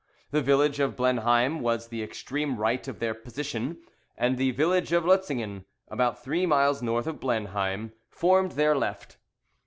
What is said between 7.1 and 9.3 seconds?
Blenheim, formed their left.